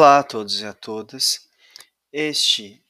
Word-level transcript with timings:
Olá 0.00 0.20
a 0.20 0.22
todos 0.22 0.62
e 0.62 0.64
a 0.64 0.72
todas. 0.72 1.46
Este 2.10 2.82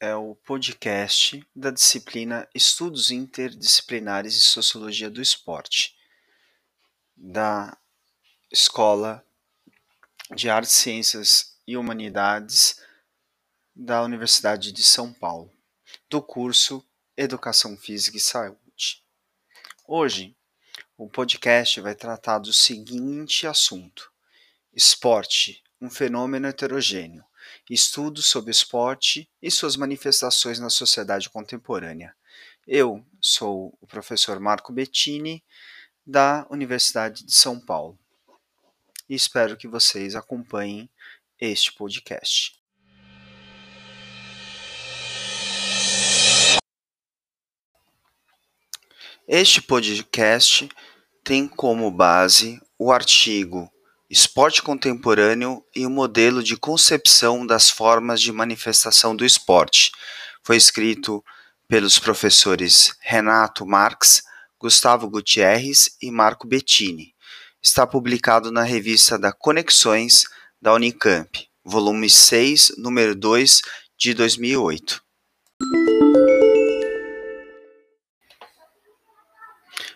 é 0.00 0.16
o 0.16 0.34
podcast 0.34 1.46
da 1.54 1.70
disciplina 1.70 2.48
Estudos 2.52 3.12
Interdisciplinares 3.12 4.34
e 4.34 4.40
Sociologia 4.40 5.08
do 5.08 5.22
Esporte, 5.22 5.96
da 7.16 7.78
Escola 8.50 9.24
de 10.34 10.50
Artes, 10.50 10.72
Ciências 10.72 11.56
e 11.68 11.76
Humanidades 11.76 12.82
da 13.72 14.02
Universidade 14.02 14.72
de 14.72 14.82
São 14.82 15.12
Paulo, 15.12 15.52
do 16.10 16.20
curso 16.20 16.84
Educação 17.16 17.76
Física 17.76 18.16
e 18.16 18.20
Saúde. 18.20 19.04
Hoje, 19.86 20.36
o 20.98 21.08
podcast 21.08 21.80
vai 21.80 21.94
tratar 21.94 22.40
do 22.40 22.52
seguinte 22.52 23.46
assunto: 23.46 24.10
esporte 24.74 25.62
um 25.80 25.90
fenômeno 25.90 26.46
heterogêneo. 26.46 27.24
Estudos 27.68 28.26
sobre 28.26 28.50
o 28.50 28.52
esporte 28.52 29.28
e 29.40 29.50
suas 29.50 29.76
manifestações 29.76 30.58
na 30.58 30.70
sociedade 30.70 31.30
contemporânea. 31.30 32.14
Eu 32.66 33.04
sou 33.20 33.76
o 33.80 33.86
professor 33.86 34.40
Marco 34.40 34.72
Bettini, 34.72 35.44
da 36.04 36.46
Universidade 36.50 37.24
de 37.24 37.34
São 37.34 37.60
Paulo, 37.60 37.98
e 39.08 39.14
espero 39.14 39.56
que 39.56 39.68
vocês 39.68 40.16
acompanhem 40.16 40.88
este 41.40 41.72
podcast. 41.72 42.56
Este 49.28 49.60
podcast 49.60 50.68
tem 51.24 51.48
como 51.48 51.90
base 51.90 52.60
o 52.78 52.92
artigo 52.92 53.68
Esporte 54.08 54.62
Contemporâneo 54.62 55.64
e 55.74 55.84
o 55.84 55.90
Modelo 55.90 56.40
de 56.40 56.56
Concepção 56.56 57.44
das 57.44 57.68
Formas 57.68 58.20
de 58.20 58.30
Manifestação 58.30 59.16
do 59.16 59.24
Esporte. 59.24 59.90
Foi 60.44 60.56
escrito 60.56 61.24
pelos 61.66 61.98
professores 61.98 62.94
Renato 63.00 63.66
Marx, 63.66 64.22
Gustavo 64.60 65.10
Gutierrez 65.10 65.96
e 66.00 66.12
Marco 66.12 66.46
Bettini. 66.46 67.14
Está 67.60 67.84
publicado 67.84 68.52
na 68.52 68.62
revista 68.62 69.18
da 69.18 69.32
Conexões 69.32 70.22
da 70.62 70.72
Unicamp, 70.72 71.48
volume 71.64 72.08
6, 72.08 72.74
número 72.78 73.12
2, 73.12 73.60
de 73.98 74.14
2008. 74.14 75.02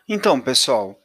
Então, 0.08 0.41
pessoal, 0.41 1.00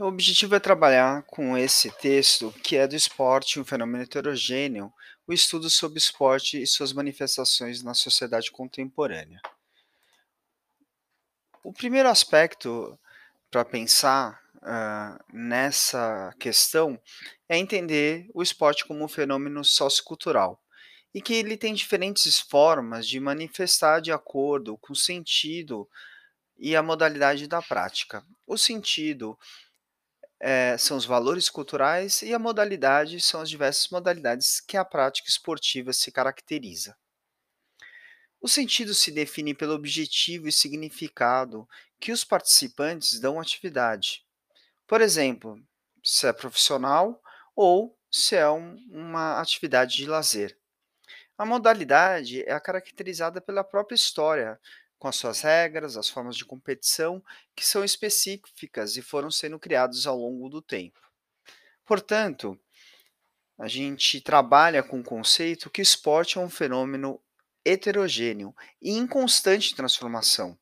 o 0.00 0.06
objetivo 0.06 0.54
é 0.54 0.60
trabalhar 0.60 1.22
com 1.24 1.58
esse 1.58 1.90
texto, 1.90 2.50
que 2.64 2.74
é 2.74 2.88
do 2.88 2.96
esporte, 2.96 3.60
um 3.60 3.64
fenômeno 3.64 4.02
heterogêneo, 4.02 4.90
o 5.26 5.32
estudo 5.32 5.68
sobre 5.68 5.98
esporte 5.98 6.60
e 6.60 6.66
suas 6.66 6.94
manifestações 6.94 7.82
na 7.82 7.92
sociedade 7.92 8.50
contemporânea. 8.50 9.42
O 11.62 11.70
primeiro 11.70 12.08
aspecto 12.08 12.98
para 13.50 13.62
pensar 13.62 14.40
uh, 14.56 15.22
nessa 15.36 16.34
questão 16.40 16.98
é 17.46 17.58
entender 17.58 18.26
o 18.32 18.42
esporte 18.42 18.86
como 18.86 19.04
um 19.04 19.08
fenômeno 19.08 19.62
sociocultural 19.62 20.58
e 21.12 21.20
que 21.20 21.34
ele 21.34 21.58
tem 21.58 21.74
diferentes 21.74 22.40
formas 22.40 23.06
de 23.06 23.20
manifestar 23.20 24.00
de 24.00 24.12
acordo 24.12 24.78
com 24.78 24.94
o 24.94 24.96
sentido 24.96 25.86
e 26.58 26.74
a 26.74 26.82
modalidade 26.82 27.46
da 27.46 27.60
prática. 27.60 28.24
O 28.46 28.56
sentido 28.56 29.38
é, 30.40 30.76
são 30.78 30.96
os 30.96 31.04
valores 31.04 31.50
culturais 31.50 32.22
e 32.22 32.32
a 32.32 32.38
modalidade 32.38 33.20
são 33.20 33.42
as 33.42 33.50
diversas 33.50 33.88
modalidades 33.90 34.60
que 34.60 34.76
a 34.76 34.84
prática 34.84 35.28
esportiva 35.28 35.92
se 35.92 36.10
caracteriza. 36.10 36.96
O 38.40 38.48
sentido 38.48 38.94
se 38.94 39.10
define 39.10 39.54
pelo 39.54 39.74
objetivo 39.74 40.48
e 40.48 40.52
significado 40.52 41.68
que 42.00 42.10
os 42.10 42.24
participantes 42.24 43.20
dão 43.20 43.38
à 43.38 43.42
atividade. 43.42 44.24
Por 44.86 45.02
exemplo, 45.02 45.62
se 46.02 46.26
é 46.26 46.32
profissional 46.32 47.22
ou 47.54 47.94
se 48.10 48.34
é 48.34 48.48
um, 48.48 48.76
uma 48.90 49.38
atividade 49.40 49.96
de 49.96 50.06
lazer. 50.06 50.56
A 51.36 51.44
modalidade 51.44 52.42
é 52.42 52.58
caracterizada 52.58 53.40
pela 53.40 53.62
própria 53.62 53.94
história, 53.94 54.58
com 55.00 55.08
as 55.08 55.16
suas 55.16 55.40
regras, 55.40 55.96
as 55.96 56.08
formas 56.08 56.36
de 56.36 56.44
competição 56.44 57.20
que 57.56 57.66
são 57.66 57.82
específicas 57.82 58.96
e 58.96 59.02
foram 59.02 59.30
sendo 59.30 59.58
criados 59.58 60.06
ao 60.06 60.18
longo 60.18 60.48
do 60.48 60.62
tempo. 60.62 61.00
Portanto, 61.84 62.56
a 63.58 63.66
gente 63.66 64.20
trabalha 64.20 64.82
com 64.82 65.00
o 65.00 65.04
conceito 65.04 65.70
que 65.70 65.80
o 65.80 65.82
esporte 65.82 66.38
é 66.38 66.40
um 66.40 66.48
fenômeno 66.48 67.20
heterogêneo 67.64 68.54
e 68.80 68.92
em 68.92 69.06
constante 69.06 69.74
transformação, 69.74 70.56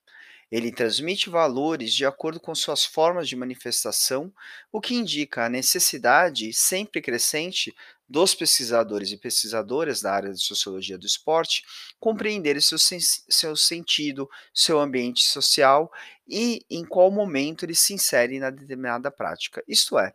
ele 0.51 0.73
transmite 0.73 1.29
valores 1.29 1.93
de 1.93 2.07
acordo 2.07 2.41
com 2.41 2.55
suas 2.55 2.85
formas 2.85 3.29
de 3.29 3.37
manifestação, 3.37 4.33
o 4.73 4.81
que 4.81 4.95
indica 4.95 5.45
a 5.45 5.49
necessidade 5.49 6.53
sempre 6.55 7.03
crescente 7.03 7.75
dos 8.09 8.35
pesquisadores 8.35 9.13
e 9.13 9.17
pesquisadoras 9.19 10.01
da 10.01 10.13
área 10.13 10.33
de 10.33 10.41
sociologia 10.41 10.97
do 10.97 11.07
esporte 11.07 11.63
compreenderem 12.01 12.61
seu, 12.61 12.79
seu 12.79 13.55
sentido, 13.55 14.29
seu 14.55 14.81
ambiente 14.81 15.25
social 15.25 15.93
e 16.27 16.65
em 16.71 16.85
qual 16.85 17.11
momento 17.11 17.65
ele 17.65 17.75
se 17.75 17.93
insere 17.93 18.39
na 18.39 18.51
determinada 18.51 19.11
prática. 19.11 19.63
Isto 19.69 19.99
é, 19.99 20.15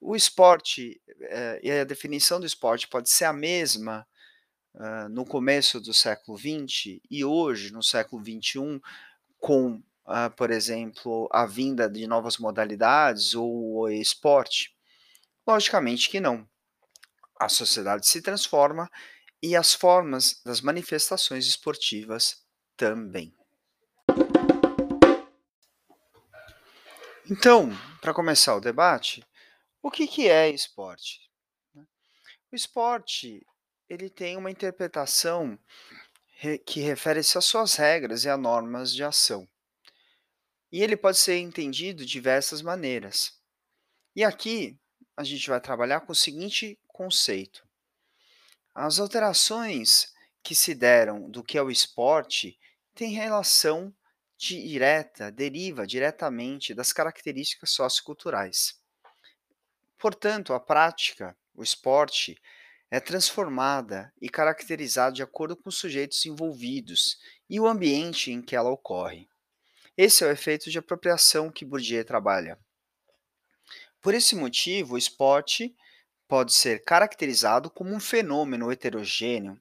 o 0.00 0.14
esporte 0.14 1.00
eh, 1.20 1.60
e 1.62 1.70
a 1.70 1.84
definição 1.84 2.38
do 2.38 2.46
esporte 2.46 2.86
pode 2.86 3.10
ser 3.10 3.24
a 3.24 3.32
mesma 3.32 4.06
uh, 4.74 5.08
no 5.08 5.24
começo 5.24 5.80
do 5.80 5.92
século 5.92 6.38
XX 6.38 7.00
e 7.10 7.24
hoje, 7.24 7.72
no 7.72 7.82
século 7.82 8.22
XXI, 8.22 8.80
com, 9.38 9.82
uh, 10.06 10.30
por 10.36 10.50
exemplo, 10.50 11.28
a 11.32 11.46
vinda 11.46 11.88
de 11.88 12.06
novas 12.06 12.38
modalidades 12.38 13.34
ou 13.34 13.80
o 13.80 13.88
esporte? 13.88 14.74
Logicamente 15.46 16.10
que 16.10 16.20
não. 16.20 16.46
A 17.38 17.48
sociedade 17.48 18.06
se 18.06 18.22
transforma 18.22 18.90
e 19.42 19.54
as 19.54 19.74
formas 19.74 20.40
das 20.44 20.60
manifestações 20.60 21.46
esportivas 21.46 22.44
também. 22.76 23.34
Então, 27.28 27.70
para 28.00 28.14
começar 28.14 28.54
o 28.54 28.60
debate, 28.60 29.26
o 29.82 29.90
que, 29.90 30.06
que 30.06 30.28
é 30.28 30.48
esporte? 30.48 31.20
O 32.50 32.54
esporte 32.54 33.44
ele 33.88 34.08
tem 34.08 34.36
uma 34.36 34.50
interpretação 34.50 35.58
que 36.64 36.80
refere-se 36.80 37.38
às 37.38 37.44
suas 37.44 37.74
regras 37.74 38.24
e 38.24 38.28
a 38.28 38.36
normas 38.36 38.92
de 38.92 39.02
ação. 39.02 39.48
E 40.70 40.82
ele 40.82 40.96
pode 40.96 41.18
ser 41.18 41.38
entendido 41.38 42.04
de 42.04 42.12
diversas 42.12 42.62
maneiras. 42.62 43.40
E 44.14 44.22
aqui 44.22 44.78
a 45.16 45.24
gente 45.24 45.48
vai 45.48 45.60
trabalhar 45.60 46.00
com 46.00 46.12
o 46.12 46.16
seguinte 46.16 46.78
conceito: 46.86 47.66
as 48.74 48.98
alterações 48.98 50.12
que 50.42 50.54
se 50.54 50.74
deram 50.74 51.30
do 51.30 51.42
que 51.42 51.56
é 51.56 51.62
o 51.62 51.70
esporte 51.70 52.58
têm 52.94 53.12
relação 53.12 53.94
direta, 54.36 55.32
deriva 55.32 55.86
diretamente 55.86 56.74
das 56.74 56.92
características 56.92 57.70
socioculturais. 57.70 58.78
Portanto, 59.98 60.52
a 60.52 60.60
prática, 60.60 61.36
o 61.54 61.62
esporte, 61.62 62.38
é 62.90 63.00
transformada 63.00 64.12
e 64.20 64.28
caracterizada 64.28 65.12
de 65.12 65.22
acordo 65.22 65.56
com 65.56 65.68
os 65.68 65.78
sujeitos 65.78 66.24
envolvidos 66.26 67.18
e 67.48 67.58
o 67.58 67.66
ambiente 67.66 68.30
em 68.30 68.40
que 68.42 68.54
ela 68.54 68.70
ocorre. 68.70 69.28
Esse 69.96 70.22
é 70.22 70.26
o 70.26 70.30
efeito 70.30 70.70
de 70.70 70.78
apropriação 70.78 71.50
que 71.50 71.64
Bourdieu 71.64 72.04
trabalha. 72.04 72.58
Por 74.06 74.14
esse 74.14 74.36
motivo, 74.36 74.94
o 74.94 74.98
esporte 74.98 75.74
pode 76.28 76.54
ser 76.54 76.84
caracterizado 76.84 77.68
como 77.68 77.92
um 77.92 77.98
fenômeno 77.98 78.70
heterogêneo 78.70 79.60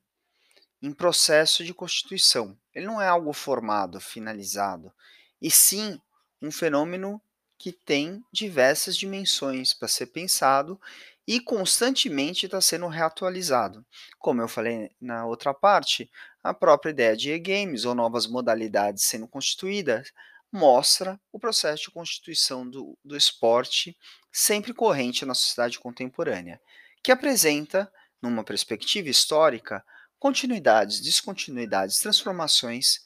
em 0.80 0.94
processo 0.94 1.66
de 1.66 1.74
constituição. 1.74 2.56
Ele 2.72 2.86
não 2.86 3.02
é 3.02 3.08
algo 3.08 3.34
formado, 3.34 4.00
finalizado, 4.00 4.94
e 5.42 5.50
sim 5.50 6.00
um 6.40 6.52
fenômeno 6.52 7.20
que 7.58 7.72
tem 7.72 8.24
diversas 8.32 8.96
dimensões 8.96 9.74
para 9.74 9.88
ser 9.88 10.06
pensado 10.06 10.80
e 11.28 11.40
constantemente 11.40 12.46
está 12.46 12.62
sendo 12.62 12.86
reatualizado. 12.86 13.84
Como 14.20 14.44
eu 14.44 14.48
falei 14.48 14.92
na 15.02 15.26
outra 15.26 15.56
parte, 15.56 16.08
a 16.44 16.54
própria 16.54 16.92
ideia 16.92 17.18
de 17.18 17.32
e-games 17.32 17.84
ou 17.84 17.96
novas 17.96 18.28
modalidades 18.28 19.06
sendo 19.06 19.28
constituídas 19.28 20.12
mostra 20.52 21.20
o 21.34 21.40
processo 21.40 21.84
de 21.84 21.92
constituição 21.92 22.70
do, 22.70 22.98
do 23.04 23.18
esporte 23.18 23.98
sempre 24.38 24.74
corrente 24.74 25.26
na 25.26 25.34
sociedade 25.34 25.80
contemporânea, 25.80 26.60
que 27.02 27.10
apresenta, 27.10 27.90
numa 28.22 28.44
perspectiva 28.44 29.08
histórica, 29.08 29.82
continuidades, 30.20 31.00
descontinuidades, 31.00 32.00
transformações. 32.00 33.06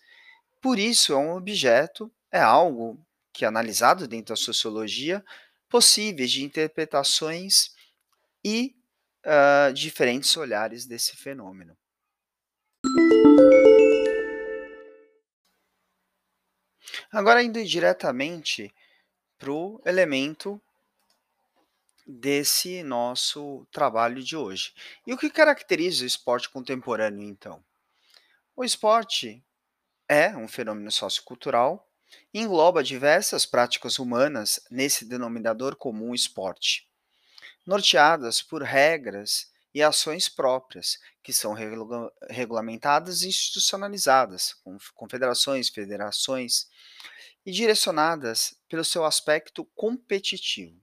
Por 0.60 0.80
isso, 0.80 1.14
é 1.14 1.18
um 1.18 1.36
objeto, 1.36 2.12
é 2.32 2.42
algo 2.42 3.00
que 3.32 3.46
é 3.46 3.48
analisado 3.48 4.08
dentro 4.08 4.34
da 4.34 4.36
sociologia, 4.36 5.24
possíveis 5.70 6.32
de 6.32 6.44
interpretações 6.44 7.76
e 8.44 8.76
hã, 9.24 9.72
diferentes 9.72 10.36
olhares 10.36 10.88
desse 10.88 11.16
fenômeno. 11.16 11.78
Agora 17.12 17.44
indo 17.44 17.64
diretamente 17.64 18.74
para 19.38 19.52
o 19.52 19.80
elemento 19.86 20.60
desse 22.12 22.82
nosso 22.82 23.68
trabalho 23.72 24.24
de 24.24 24.36
hoje. 24.36 24.74
E 25.06 25.14
o 25.14 25.18
que 25.18 25.30
caracteriza 25.30 26.04
o 26.04 26.08
esporte 26.08 26.50
contemporâneo 26.50 27.24
então? 27.24 27.64
O 28.56 28.64
esporte 28.64 29.44
é 30.08 30.36
um 30.36 30.48
fenômeno 30.48 30.92
sociocultural 30.92 31.86
engloba 32.34 32.84
diversas 32.84 33.46
práticas 33.46 34.00
humanas 34.00 34.60
nesse 34.72 35.06
denominador 35.06 35.76
comum 35.76 36.14
esporte, 36.14 36.90
norteadas 37.66 38.42
por 38.42 38.64
regras 38.64 39.52
e 39.74 39.84
ações 39.84 40.28
próprias, 40.28 40.98
que 41.22 41.32
são 41.32 41.54
regula- 41.54 42.12
regulamentadas 42.28 43.22
e 43.22 43.28
institucionalizadas, 43.28 44.56
com 44.64 44.78
confederações, 44.96 45.70
federações, 45.70 46.68
e 47.46 47.52
direcionadas 47.52 48.56
pelo 48.68 48.84
seu 48.84 49.06
aspecto 49.06 49.64
competitivo. 49.76 50.82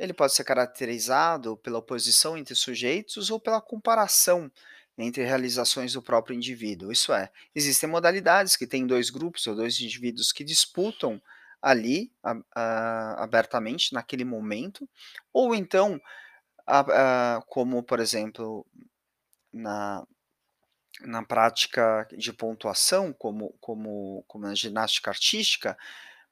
Ele 0.00 0.14
pode 0.14 0.34
ser 0.34 0.44
caracterizado 0.44 1.56
pela 1.58 1.78
oposição 1.78 2.38
entre 2.38 2.54
sujeitos 2.56 3.30
ou 3.30 3.40
pela 3.40 3.60
comparação 3.60 4.50
entre 4.98 5.24
realizações 5.24 5.92
do 5.94 6.02
próprio 6.02 6.34
indivíduo. 6.36 6.92
Isso 6.92 7.12
é, 7.12 7.30
existem 7.54 7.88
modalidades 7.88 8.56
que 8.56 8.66
têm 8.66 8.86
dois 8.86 9.10
grupos 9.10 9.46
ou 9.46 9.54
dois 9.56 9.80
indivíduos 9.80 10.32
que 10.32 10.44
disputam 10.44 11.22
ali 11.62 12.12
a- 12.24 12.36
a- 12.56 13.24
abertamente 13.24 13.94
naquele 13.94 14.24
momento, 14.24 14.88
ou 15.32 15.54
então, 15.54 16.00
a- 16.66 17.42
como 17.48 17.82
por 17.82 18.00
exemplo 18.00 18.66
na, 19.52 20.06
na 21.02 21.22
prática 21.24 22.06
de 22.16 22.32
pontuação, 22.32 23.12
como, 23.12 23.54
como, 23.60 24.24
como 24.28 24.46
na 24.46 24.54
ginástica 24.54 25.10
artística, 25.10 25.76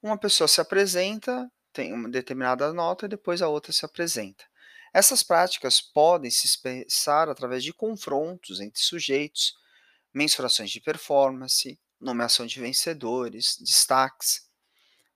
uma 0.01 0.17
pessoa 0.17 0.47
se 0.47 0.61
apresenta, 0.61 1.51
tem 1.79 1.93
uma 1.93 2.09
determinada 2.09 2.73
nota 2.73 3.05
e 3.05 3.09
depois 3.09 3.41
a 3.41 3.47
outra 3.47 3.71
se 3.71 3.85
apresenta. 3.85 4.43
Essas 4.93 5.23
práticas 5.23 5.79
podem 5.79 6.29
se 6.29 6.45
expressar 6.45 7.29
através 7.29 7.63
de 7.63 7.71
confrontos 7.71 8.59
entre 8.59 8.81
sujeitos, 8.81 9.53
mensurações 10.13 10.71
de 10.71 10.81
performance, 10.81 11.79
nomeação 11.97 12.45
de 12.45 12.59
vencedores, 12.59 13.55
destaques. 13.61 14.49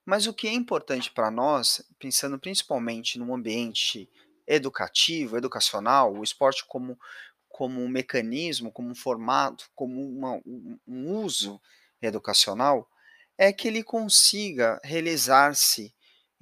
Mas 0.06 0.26
o 0.26 0.32
que 0.32 0.48
é 0.48 0.54
importante 0.54 1.12
para 1.12 1.30
nós, 1.30 1.82
pensando 1.98 2.38
principalmente 2.38 3.18
no 3.18 3.34
ambiente 3.34 4.08
educativo, 4.46 5.36
educacional, 5.36 6.14
o 6.14 6.24
esporte 6.24 6.64
como, 6.66 6.98
como 7.46 7.82
um 7.82 7.88
mecanismo, 7.90 8.72
como 8.72 8.88
um 8.88 8.94
formato, 8.94 9.70
como 9.74 10.00
uma- 10.00 10.40
um, 10.46 10.78
uso 11.18 11.60
educacional, 12.00 12.88
é 13.36 13.52
que 13.52 13.68
ele 13.68 13.82
consiga 13.82 14.80
realizar-se 14.82 15.94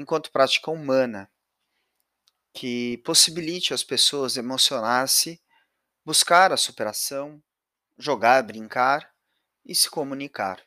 enquanto 0.03 0.31
prática 0.31 0.71
humana, 0.71 1.31
que 2.53 2.99
possibilite 2.99 3.73
às 3.73 3.83
pessoas 3.83 4.37
emocionar-se, 4.37 5.41
buscar 6.05 6.53
a 6.53 6.57
superação, 6.57 7.43
jogar, 7.97 8.43
brincar 8.43 9.11
e 9.65 9.75
se 9.75 9.89
comunicar. 9.89 10.63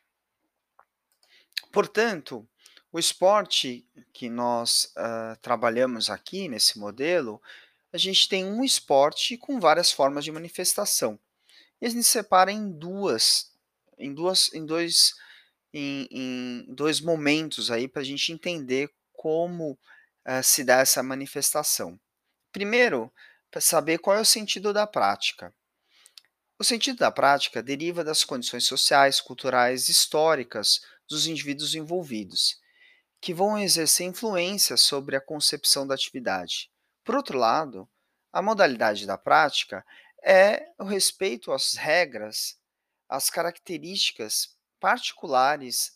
Portanto, 1.71 2.47
o 2.91 2.97
esporte 2.97 3.85
que 4.13 4.29
nós 4.29 4.91
ah, 4.95 5.37
trabalhamos 5.41 6.09
aqui 6.09 6.47
nesse 6.47 6.79
modelo, 6.79 7.41
a 7.91 7.97
gente 7.97 8.29
tem 8.29 8.45
um 8.45 8.63
esporte 8.63 9.37
com 9.37 9.59
várias 9.59 9.91
formas 9.91 10.23
de 10.23 10.31
manifestação. 10.31 11.19
E 11.81 11.89
gente 11.89 12.05
separa 12.05 12.51
em 12.51 12.71
duas, 12.71 13.51
em 13.97 14.13
duas, 14.13 14.53
em 14.53 14.65
dois, 14.65 15.13
em, 15.73 16.07
em 16.09 16.73
dois 16.73 17.01
momentos 17.01 17.69
aí 17.69 17.87
para 17.87 18.01
a 18.01 18.05
gente 18.05 18.31
entender 18.31 18.89
como 19.25 19.75
ah, 20.23 20.43
se 20.43 20.63
dá 20.63 20.81
essa 20.81 21.01
manifestação. 21.01 21.99
Primeiro, 22.51 23.11
para 23.49 23.59
saber 23.59 23.97
qual 23.97 24.15
é 24.15 24.21
o 24.21 24.25
sentido 24.25 24.71
da 24.71 24.85
prática. 24.85 25.51
O 26.59 26.63
sentido 26.63 26.99
da 26.99 27.09
prática 27.09 27.63
deriva 27.63 28.03
das 28.03 28.23
condições 28.23 28.65
sociais, 28.65 29.19
culturais, 29.19 29.89
históricas 29.89 30.79
dos 31.09 31.25
indivíduos 31.25 31.73
envolvidos, 31.73 32.61
que 33.19 33.33
vão 33.33 33.57
exercer 33.57 34.05
influência 34.05 34.77
sobre 34.77 35.15
a 35.15 35.21
concepção 35.21 35.87
da 35.87 35.95
atividade. 35.95 36.69
Por 37.03 37.15
outro 37.15 37.39
lado, 37.39 37.89
a 38.31 38.43
modalidade 38.43 39.07
da 39.07 39.17
prática 39.17 39.83
é 40.23 40.67
o 40.77 40.83
respeito 40.83 41.51
às 41.51 41.73
regras, 41.73 42.59
às 43.09 43.31
características 43.31 44.55
particulares 44.79 45.95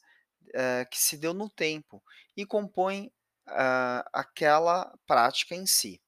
eh, 0.51 0.83
que 0.85 0.97
se 0.97 1.15
deu 1.15 1.31
no 1.31 1.47
tempo 1.47 2.01
e 2.35 2.43
compõem 2.43 3.13
ah, 3.51 4.10
aquela 4.13 4.94
prática 5.06 5.56
em 5.56 5.66
si. 5.66 6.01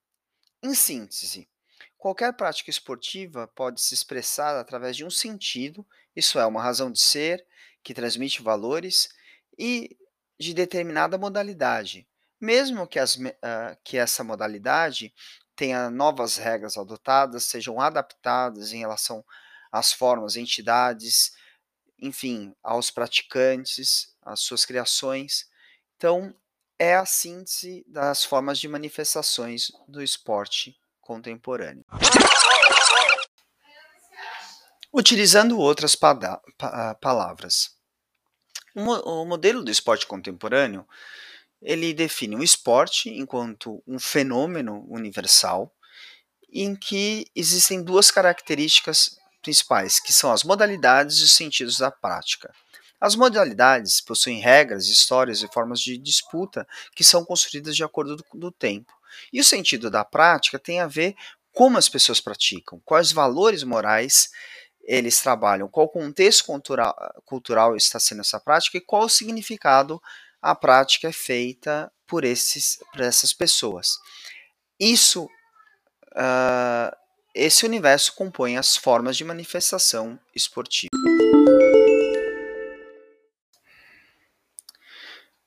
Em 0.64 0.74
síntese, 0.76 1.50
qualquer 1.98 2.34
prática 2.34 2.70
esportiva 2.70 3.48
pode 3.48 3.82
se 3.82 3.94
expressar 3.94 4.56
através 4.60 4.96
de 4.96 5.06
um 5.06 5.10
sentido, 5.10 5.86
isso 6.16 6.40
é, 6.40 6.46
uma 6.46 6.62
razão 6.62 6.92
de 6.92 7.02
ser, 7.02 7.46
que 7.84 7.94
transmite 7.94 8.42
valores, 8.42 9.10
e 9.58 9.98
de 10.40 10.54
determinada 10.54 11.18
modalidade, 11.18 12.08
mesmo 12.40 12.88
que, 12.88 13.00
as 13.00 13.18
ah, 13.44 13.78
que 13.84 13.98
essa 13.98 14.24
modalidade 14.24 15.14
tenha 15.56 15.90
novas 15.90 16.38
regras 16.38 16.78
adotadas, 16.78 17.44
sejam 17.44 17.80
adaptadas 17.80 18.74
em 18.74 18.80
relação 18.80 19.24
às 19.72 19.94
formas, 19.94 20.36
entidades, 20.36 21.32
enfim, 22.00 22.56
aos 22.64 22.90
praticantes, 22.90 24.16
às 24.24 24.40
suas 24.42 24.66
criações. 24.66 25.48
Então, 25.96 26.34
é 26.81 26.95
a 26.95 27.06
síntese 27.06 27.86
das 27.88 28.25
formas 28.25 28.57
de 28.57 28.68
manifestações 28.68 29.72
do 29.88 30.01
esporte 30.01 30.75
contemporâneo. 31.00 31.86
Utilizando 34.92 35.59
outras 35.59 35.95
ah, 36.59 36.95
palavras. 36.95 37.69
O 38.73 39.26
modelo 39.26 39.64
do 39.64 39.69
esporte 39.69 40.07
contemporâneo, 40.07 40.83
ele 41.61 41.94
define 41.94 42.35
o 42.35 42.44
esporte 42.44 43.11
enquanto 43.11 43.83
um 43.85 44.00
fenômeno 44.00 44.83
universal 44.90 45.71
em 46.52 46.76
que 46.76 47.28
existem 47.35 47.83
duas 47.83 48.09
características 48.09 49.19
principais, 49.44 50.00
que 50.00 50.11
são 50.11 50.31
as 50.31 50.44
modalidades 50.44 51.19
e 51.19 51.26
os 51.26 51.31
sentidos 51.33 51.78
da 51.78 51.92
prática. 51.92 52.52
As 53.02 53.16
modalidades 53.16 54.00
possuem 54.00 54.40
regras, 54.40 54.86
histórias 54.86 55.42
e 55.42 55.48
formas 55.52 55.81
de 55.81 55.98
disputa 55.98 56.68
que 56.96 57.04
são 57.04 57.26
construídas 57.26 57.76
de 57.76 57.84
acordo 57.84 58.16
do, 58.16 58.26
do 58.36 58.52
tempo. 58.52 58.94
E 59.34 59.42
o 59.42 59.44
sentido 59.44 59.90
da 59.90 60.06
prática 60.06 60.60
tem 60.60 60.80
a 60.80 60.88
ver 60.88 61.16
como 61.52 61.80
as 61.80 61.90
pessoas 61.90 62.22
praticam, 62.22 62.80
quais 62.86 63.12
valores 63.12 63.64
morais 63.64 64.30
eles 64.84 65.20
trabalham, 65.20 65.68
qual 65.68 65.90
contexto 65.90 66.46
cultural, 67.26 67.76
está 67.76 68.00
sendo 68.00 68.22
essa 68.22 68.40
prática 68.40 68.78
e 68.78 68.81
qual 68.81 69.06
o 69.06 69.10
significado 69.10 70.02
a 70.42 70.56
prática 70.56 71.08
é 71.08 71.12
feita 71.12 71.92
por, 72.08 72.24
esses, 72.24 72.80
por 72.92 73.02
essas 73.02 73.34
pessoas. 73.34 73.98
Isso 74.80 75.28
ah, 76.16 76.96
esse 77.34 77.66
universo 77.66 78.14
compõe 78.14 78.58
as 78.58 78.76
formas 78.76 79.16
de 79.16 79.24
manifestação 79.24 80.20
esportiva. 80.36 80.90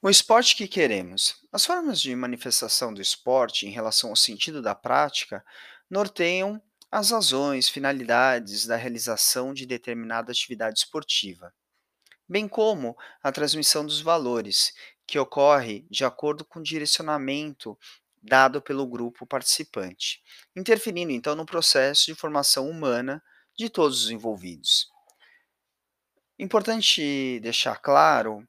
O 0.05 0.11
esporte 0.11 0.55
que 0.55 0.69
queremos. 0.69 1.37
As 1.51 1.65
formas 1.65 1.99
de 1.99 2.15
manifestação 2.15 2.93
do 2.93 3.01
esporte 3.01 3.67
em 3.67 3.71
relação 3.71 4.11
ao 4.11 4.17
sentido 4.17 4.61
da 4.61 4.75
prática 4.75 5.43
norteiam 5.89 6.63
as 6.93 7.11
razões, 7.11 7.71
finalidades 7.71 8.67
da 8.67 8.77
realização 8.77 9.55
de 9.55 9.65
determinada 9.65 10.31
atividade 10.31 10.81
esportiva, 10.81 11.55
bem 12.29 12.47
como 12.47 12.95
a 13.23 13.33
transmissão 13.33 13.83
dos 13.83 14.03
valores, 14.03 14.75
que 15.07 15.19
ocorre 15.19 15.87
de 15.91 16.05
acordo 16.05 16.45
com 16.45 16.59
o 16.59 16.63
direcionamento 16.63 17.79
dado 18.23 18.61
pelo 18.61 18.87
grupo 18.87 19.27
participante, 19.27 20.23
interferindo 20.55 21.13
então 21.13 21.35
no 21.35 21.47
processo 21.47 22.05
de 22.05 22.15
formação 22.15 22.69
humana 22.69 23.23
de 23.57 23.71
todos 23.71 24.05
os 24.05 24.11
envolvidos. 24.11 24.87
Importante 26.39 27.41
deixar 27.41 27.81
claro 27.81 28.47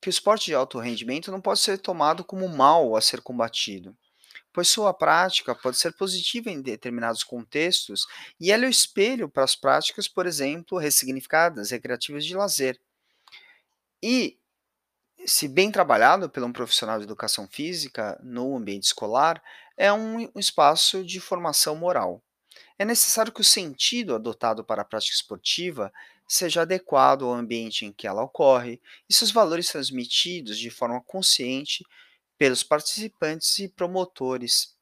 que 0.00 0.08
o 0.08 0.10
esporte 0.10 0.46
de 0.46 0.54
alto 0.54 0.78
rendimento 0.78 1.30
não 1.30 1.40
pode 1.40 1.60
ser 1.60 1.78
tomado 1.78 2.24
como 2.24 2.48
mal 2.48 2.96
a 2.96 3.00
ser 3.00 3.20
combatido, 3.20 3.96
pois 4.52 4.68
sua 4.68 4.94
prática 4.94 5.54
pode 5.54 5.76
ser 5.76 5.92
positiva 5.94 6.50
em 6.50 6.62
determinados 6.62 7.24
contextos 7.24 8.06
e 8.40 8.52
ela 8.52 8.64
é 8.64 8.68
o 8.68 8.70
espelho 8.70 9.28
para 9.28 9.44
as 9.44 9.56
práticas, 9.56 10.08
por 10.08 10.26
exemplo, 10.26 10.78
ressignificadas, 10.78 11.70
recreativas 11.70 12.24
de 12.24 12.34
lazer. 12.34 12.80
E 14.02 14.38
se 15.26 15.48
bem 15.48 15.70
trabalhado 15.70 16.30
por 16.30 16.42
um 16.42 16.52
profissional 16.52 16.98
de 16.98 17.04
educação 17.04 17.48
física 17.48 18.18
no 18.22 18.56
ambiente 18.56 18.84
escolar, 18.84 19.42
é 19.76 19.92
um 19.92 20.30
espaço 20.36 21.04
de 21.04 21.20
formação 21.20 21.74
moral. 21.76 22.22
É 22.78 22.84
necessário 22.84 23.32
que 23.32 23.40
o 23.40 23.44
sentido 23.44 24.14
adotado 24.14 24.64
para 24.64 24.82
a 24.82 24.84
prática 24.84 25.14
esportiva 25.14 25.92
seja 26.28 26.62
adequado 26.62 27.24
ao 27.24 27.32
ambiente 27.32 27.86
em 27.86 27.92
que 27.92 28.06
ela 28.06 28.22
ocorre 28.22 28.80
e 29.08 29.14
seus 29.14 29.30
valores 29.30 29.68
transmitidos 29.70 30.58
de 30.58 30.70
forma 30.70 31.00
consciente 31.00 31.84
pelos 32.36 32.62
participantes 32.62 33.58
e 33.58 33.68
promotores 33.68 34.76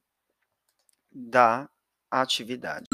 da 1.11 1.71
atividade. 2.11 2.87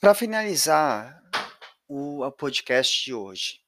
Para 0.00 0.14
finalizar 0.14 1.22
o 1.88 2.30
podcast 2.32 3.04
de 3.04 3.14
hoje, 3.14 3.60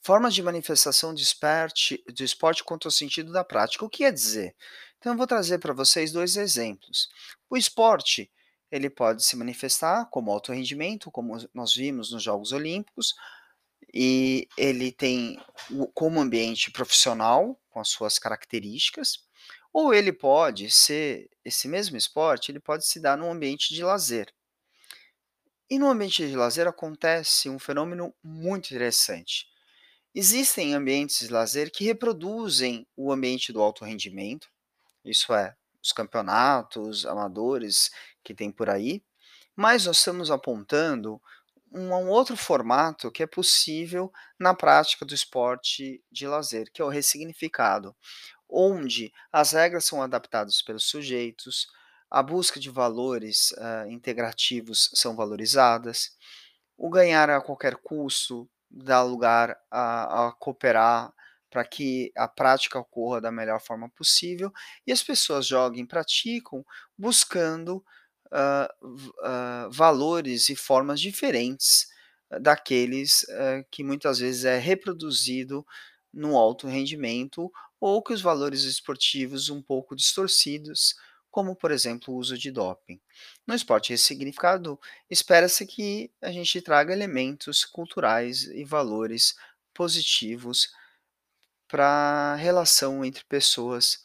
formas 0.00 0.34
de 0.34 0.42
manifestação 0.42 1.12
do 1.12 1.20
esporte, 1.20 2.02
do 2.14 2.24
esporte 2.24 2.64
contra 2.64 2.88
o 2.88 2.92
sentido 2.92 3.32
da 3.32 3.44
prática. 3.44 3.84
O 3.84 3.90
que 3.90 3.98
quer 3.98 4.12
dizer? 4.12 4.56
Então, 4.98 5.12
eu 5.12 5.18
vou 5.18 5.26
trazer 5.26 5.58
para 5.58 5.74
vocês 5.74 6.10
dois 6.10 6.36
exemplos. 6.36 7.08
O 7.50 7.56
esporte, 7.56 8.30
ele 8.70 8.90
pode 8.90 9.24
se 9.24 9.36
manifestar 9.36 10.06
como 10.10 10.30
alto 10.30 10.52
rendimento, 10.52 11.10
como 11.10 11.36
nós 11.54 11.74
vimos 11.74 12.12
nos 12.12 12.22
Jogos 12.22 12.52
Olímpicos, 12.52 13.14
e 13.92 14.46
ele 14.56 14.92
tem 14.92 15.40
como 15.94 16.20
ambiente 16.20 16.70
profissional, 16.70 17.58
com 17.70 17.80
as 17.80 17.88
suas 17.88 18.18
características, 18.18 19.26
ou 19.72 19.94
ele 19.94 20.12
pode 20.12 20.70
ser, 20.70 21.30
esse 21.44 21.68
mesmo 21.68 21.96
esporte, 21.96 22.50
ele 22.50 22.60
pode 22.60 22.86
se 22.86 23.00
dar 23.00 23.16
num 23.16 23.30
ambiente 23.30 23.74
de 23.74 23.82
lazer. 23.82 24.32
E 25.70 25.78
no 25.78 25.88
ambiente 25.88 26.26
de 26.26 26.36
lazer 26.36 26.66
acontece 26.66 27.48
um 27.48 27.58
fenômeno 27.58 28.14
muito 28.22 28.74
interessante. 28.74 29.46
Existem 30.14 30.74
ambientes 30.74 31.20
de 31.20 31.32
lazer 31.32 31.70
que 31.70 31.84
reproduzem 31.84 32.86
o 32.96 33.12
ambiente 33.12 33.52
do 33.52 33.60
alto 33.60 33.84
rendimento, 33.84 34.50
isso 35.04 35.32
é, 35.32 35.54
os 35.82 35.92
campeonatos 35.92 37.06
amadores 37.06 37.90
que 38.24 38.34
tem 38.34 38.50
por 38.50 38.68
aí, 38.70 39.02
mas 39.56 39.86
nós 39.86 39.98
estamos 39.98 40.30
apontando 40.30 41.20
um, 41.72 41.88
um 41.92 42.08
outro 42.08 42.36
formato 42.36 43.10
que 43.10 43.22
é 43.22 43.26
possível 43.26 44.12
na 44.38 44.54
prática 44.54 45.04
do 45.04 45.14
esporte 45.14 46.02
de 46.10 46.26
lazer, 46.26 46.70
que 46.72 46.80
é 46.80 46.84
o 46.84 46.88
ressignificado, 46.88 47.94
onde 48.48 49.12
as 49.32 49.52
regras 49.52 49.84
são 49.84 50.02
adaptadas 50.02 50.62
pelos 50.62 50.84
sujeitos, 50.88 51.66
a 52.10 52.22
busca 52.22 52.58
de 52.58 52.70
valores 52.70 53.52
uh, 53.52 53.90
integrativos 53.90 54.90
são 54.94 55.14
valorizadas, 55.14 56.16
o 56.76 56.88
ganhar 56.88 57.28
a 57.28 57.40
qualquer 57.40 57.76
custo 57.76 58.48
dá 58.70 59.02
lugar 59.02 59.58
a, 59.70 60.28
a 60.28 60.32
cooperar 60.32 61.12
para 61.50 61.64
que 61.64 62.12
a 62.16 62.28
prática 62.28 62.78
ocorra 62.78 63.20
da 63.20 63.32
melhor 63.32 63.60
forma 63.60 63.88
possível 63.90 64.52
e 64.86 64.92
as 64.92 65.02
pessoas 65.02 65.46
joguem, 65.46 65.86
praticam, 65.86 66.64
buscando 66.96 67.84
uh, 68.32 68.86
uh, 68.86 69.70
valores 69.70 70.48
e 70.48 70.56
formas 70.56 71.00
diferentes 71.00 71.88
daqueles 72.40 73.22
uh, 73.22 73.64
que 73.70 73.82
muitas 73.82 74.18
vezes 74.18 74.44
é 74.44 74.58
reproduzido 74.58 75.66
no 76.12 76.36
alto 76.36 76.66
rendimento 76.66 77.50
ou 77.80 78.02
que 78.02 78.12
os 78.12 78.20
valores 78.20 78.62
esportivos 78.64 79.48
um 79.50 79.62
pouco 79.62 79.94
distorcidos, 79.94 80.94
como 81.30 81.54
por 81.54 81.70
exemplo 81.70 82.12
o 82.12 82.16
uso 82.16 82.36
de 82.36 82.50
doping. 82.50 83.00
No 83.46 83.54
esporte 83.54 83.90
ressignificado, 83.90 84.78
espera-se 85.08 85.66
que 85.66 86.10
a 86.20 86.32
gente 86.32 86.60
traga 86.60 86.92
elementos 86.92 87.64
culturais 87.64 88.44
e 88.44 88.64
valores 88.64 89.34
positivos 89.72 90.68
para 91.68 92.34
relação 92.36 93.04
entre 93.04 93.24
pessoas 93.24 94.02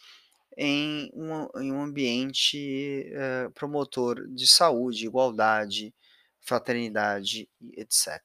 em 0.58 1.10
um, 1.16 1.62
em 1.62 1.72
um 1.72 1.82
ambiente 1.82 3.10
eh, 3.12 3.50
promotor 3.56 4.28
de 4.28 4.48
saúde, 4.48 5.06
igualdade, 5.06 5.94
fraternidade, 6.40 7.50
etc. 7.76 8.22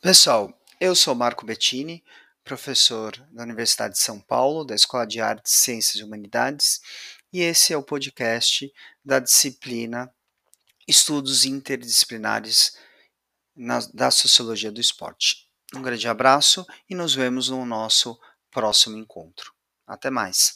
Pessoal, 0.00 0.52
eu 0.78 0.94
sou 0.94 1.14
Marco 1.14 1.46
Bettini, 1.46 2.04
professor 2.44 3.16
da 3.32 3.42
Universidade 3.42 3.94
de 3.94 4.00
São 4.00 4.20
Paulo, 4.20 4.64
da 4.64 4.74
Escola 4.74 5.06
de 5.06 5.20
Artes, 5.20 5.52
Ciências 5.52 5.96
e 5.96 6.04
Humanidades, 6.04 6.80
e 7.32 7.40
esse 7.40 7.72
é 7.72 7.76
o 7.76 7.82
podcast 7.82 8.70
da 9.04 9.18
disciplina 9.18 10.12
Estudos 10.86 11.46
Interdisciplinares 11.46 12.76
na, 13.56 13.80
da 13.92 14.10
Sociologia 14.10 14.70
do 14.70 14.80
Esporte. 14.80 15.48
Um 15.74 15.82
grande 15.82 16.06
abraço 16.08 16.66
e 16.88 16.94
nos 16.94 17.14
vemos 17.14 17.48
no 17.48 17.64
nosso 17.64 18.18
próximo 18.50 18.96
encontro. 18.96 19.52
Até 19.86 20.10
mais. 20.10 20.52